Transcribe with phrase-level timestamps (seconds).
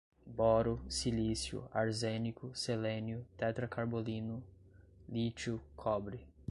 [0.25, 4.43] boro, silício, arsênico, selênio, tetracarbolino,
[5.07, 6.27] lítio, cobre